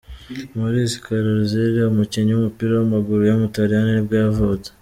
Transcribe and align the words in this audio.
Moris 0.57 0.91
Carrozzieri, 1.05 1.79
umukinnyi 1.91 2.31
w’umupira 2.33 2.71
w’amaguru 2.75 3.21
w’umutaliyani 3.23 3.91
nibwo 3.93 4.15
yavutse. 4.23 4.69